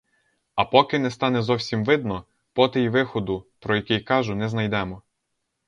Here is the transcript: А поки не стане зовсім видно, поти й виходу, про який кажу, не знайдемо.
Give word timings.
А 0.55 0.65
поки 0.65 0.99
не 0.99 1.09
стане 1.11 1.41
зовсім 1.41 1.85
видно, 1.85 2.25
поти 2.53 2.81
й 2.81 2.89
виходу, 2.89 3.47
про 3.59 3.75
який 3.75 4.01
кажу, 4.01 4.35
не 4.35 4.49
знайдемо. 4.49 5.01